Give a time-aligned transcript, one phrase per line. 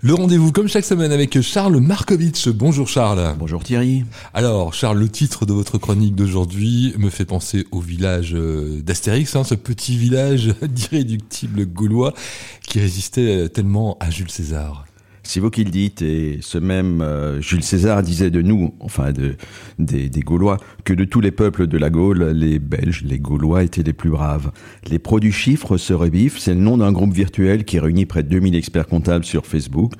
[0.00, 2.46] Le rendez-vous comme chaque semaine avec Charles Markovitch.
[2.50, 3.34] Bonjour Charles.
[3.36, 4.04] Bonjour Thierry.
[4.32, 9.34] Alors Charles, le titre de votre chronique d'aujourd'hui me fait penser au village euh, d'Astérix,
[9.34, 12.14] hein, ce petit village d'irréductibles gaulois
[12.62, 14.87] qui résistait tellement à Jules César.
[15.28, 19.12] C'est vous qui le dites, et ce même euh, Jules César disait de nous, enfin
[19.12, 19.34] de,
[19.78, 23.82] des, Gaulois, que de tous les peuples de la Gaule, les Belges, les Gaulois étaient
[23.82, 24.50] les plus braves.
[24.88, 28.22] Les pros du chiffre se revivent, c'est le nom d'un groupe virtuel qui réunit près
[28.22, 29.92] de 2000 experts comptables sur Facebook.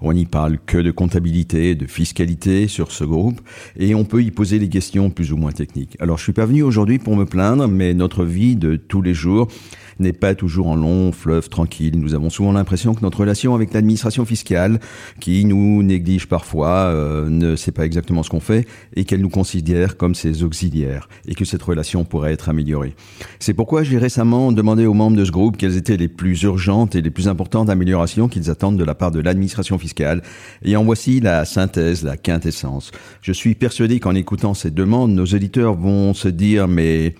[0.00, 3.40] On n'y parle que de comptabilité, de fiscalité sur ce groupe,
[3.76, 5.96] et on peut y poser des questions plus ou moins techniques.
[5.98, 9.14] Alors je suis pas venu aujourd'hui pour me plaindre, mais notre vie de tous les
[9.14, 9.48] jours
[9.98, 11.98] n'est pas toujours en long fleuve tranquille.
[11.98, 14.78] Nous avons souvent l'impression que notre relation avec l'administration fiscale,
[15.18, 19.28] qui nous néglige parfois, euh, ne sait pas exactement ce qu'on fait et qu'elle nous
[19.28, 22.94] considère comme ses auxiliaires et que cette relation pourrait être améliorée.
[23.40, 26.94] C'est pourquoi j'ai récemment demandé aux membres de ce groupe quelles étaient les plus urgentes
[26.94, 29.87] et les plus importantes améliorations qu'ils attendent de la part de l'administration fiscale
[30.62, 32.90] et en voici la synthèse, la quintessence.
[33.22, 37.14] Je suis persuadé qu'en écoutant ces demandes, nos auditeurs vont se dire mais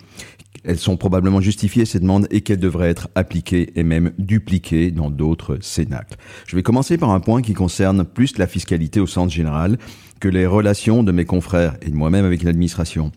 [0.64, 5.10] elles sont probablement justifiées, ces demandes, et qu'elles devraient être appliquées et même dupliquées dans
[5.10, 6.16] d'autres cénacles.
[6.46, 9.78] Je vais commencer par un point qui concerne plus la fiscalité au sens général
[10.20, 13.12] que les relations de mes confrères et de moi-même avec l'administration.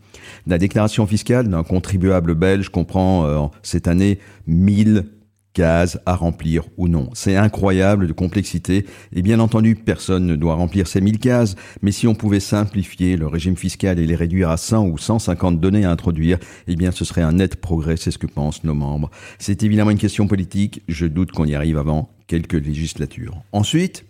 [0.48, 5.06] La déclaration fiscale d'un contribuable belge comprend euh, cette année 1000
[5.54, 7.10] cases à remplir ou non.
[7.14, 11.92] C'est incroyable de complexité et bien entendu personne ne doit remplir ces 1000 cases, mais
[11.92, 15.86] si on pouvait simplifier le régime fiscal et les réduire à 100 ou 150 données
[15.86, 19.12] à introduire, eh bien ce serait un net progrès, c'est ce que pensent nos membres.
[19.40, 23.42] C'est évidemment une question politique, je doute qu'on y arrive avant quelques législatures.
[23.52, 24.06] Ensuite,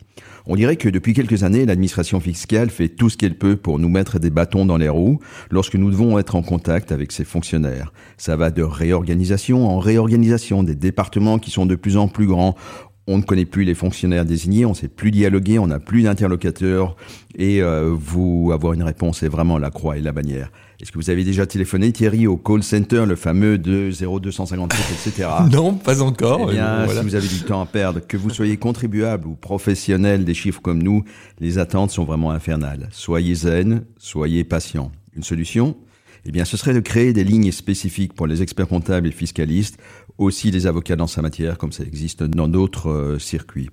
[0.45, 3.89] on dirait que depuis quelques années, l'administration fiscale fait tout ce qu'elle peut pour nous
[3.89, 5.19] mettre des bâtons dans les roues
[5.49, 7.93] lorsque nous devons être en contact avec ses fonctionnaires.
[8.17, 12.55] Ça va de réorganisation en réorganisation des départements qui sont de plus en plus grands
[13.07, 16.03] on ne connaît plus les fonctionnaires désignés, on ne sait plus dialoguer, on n'a plus
[16.03, 16.95] d'interlocuteurs
[17.35, 20.51] et euh, vous avoir une réponse est vraiment la croix et la bannière.
[20.81, 25.29] Est-ce que vous avez déjà téléphoné Thierry au call center, le fameux de 0257, etc.
[25.51, 26.49] non, pas encore.
[26.49, 30.25] Eh bien, si vous avez du temps à perdre, que vous soyez contribuable ou professionnel
[30.25, 31.03] des chiffres comme nous,
[31.39, 32.89] les attentes sont vraiment infernales.
[32.91, 34.91] Soyez zen, soyez patient.
[35.15, 35.77] Une solution?
[36.25, 39.77] Eh bien, ce serait de créer des lignes spécifiques pour les experts comptables et fiscalistes,
[40.17, 43.69] aussi les avocats dans sa matière, comme ça existe dans d'autres euh, circuits.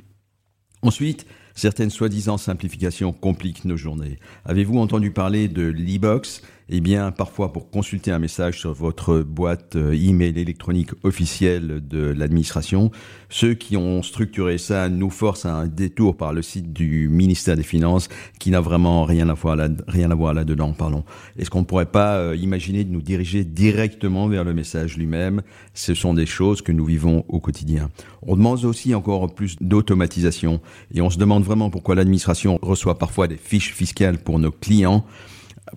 [0.82, 4.18] Ensuite, certaines soi-disant simplifications compliquent nos journées.
[4.44, 6.42] Avez-vous entendu parler de l'e-box?
[6.70, 11.98] Eh bien, parfois pour consulter un message sur votre boîte euh, email électronique officielle de
[11.98, 12.90] l'administration,
[13.30, 17.56] ceux qui ont structuré ça nous forcent à un détour par le site du ministère
[17.56, 21.04] des Finances qui n'a vraiment rien à voir là-dedans, pardon.
[21.38, 25.42] Est-ce qu'on ne pourrait pas euh, imaginer de nous diriger directement vers le message lui-même?
[25.72, 27.88] Ce sont des choses que nous vivons au quotidien.
[28.20, 30.60] On demande aussi encore plus d'automatisation
[30.92, 35.06] et on se demande vraiment pourquoi l'administration reçoit parfois des fiches fiscales pour nos clients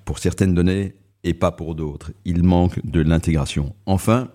[0.06, 2.12] pour certaines données et pas pour d'autres.
[2.26, 3.76] Il manque de l'intégration.
[3.86, 4.30] Enfin,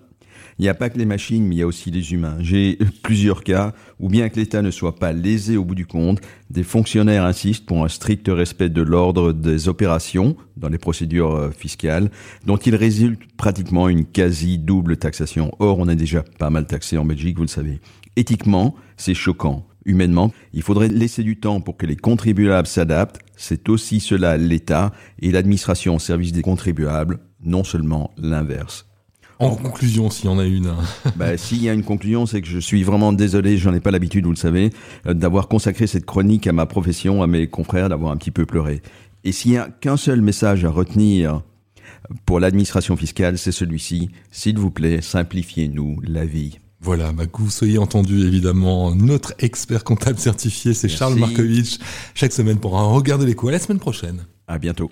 [0.59, 2.37] il n'y a pas que les machines, mais il y a aussi les humains.
[2.39, 6.19] J'ai plusieurs cas où bien que l'État ne soit pas lésé au bout du compte,
[6.49, 11.51] des fonctionnaires insistent pour un strict respect de l'ordre des opérations dans les procédures euh,
[11.51, 12.09] fiscales,
[12.45, 15.51] dont il résulte pratiquement une quasi double taxation.
[15.59, 17.79] Or, on est déjà pas mal taxé en Belgique, vous le savez.
[18.15, 20.31] Éthiquement, c'est choquant humainement.
[20.53, 23.19] Il faudrait laisser du temps pour que les contribuables s'adaptent.
[23.35, 28.85] C'est aussi cela l'État et l'administration au service des contribuables, non seulement l'inverse.
[29.39, 30.73] En conclusion, s'il y en a une.
[31.15, 33.91] bah, s'il y a une conclusion, c'est que je suis vraiment désolé, j'en ai pas
[33.91, 34.71] l'habitude, vous le savez,
[35.05, 38.45] euh, d'avoir consacré cette chronique à ma profession, à mes confrères, d'avoir un petit peu
[38.45, 38.81] pleuré.
[39.23, 41.41] Et s'il y a qu'un seul message à retenir
[42.25, 44.09] pour l'administration fiscale, c'est celui-ci.
[44.31, 46.59] S'il vous plaît, simplifiez-nous la vie.
[46.87, 51.79] Voilà, bah, que vous soyez entendu évidemment, notre expert comptable certifié, c'est Charles Markovitch,
[52.15, 53.49] chaque semaine pour un regard de l'écho.
[53.49, 54.25] À la semaine prochaine.
[54.47, 54.89] À bientôt.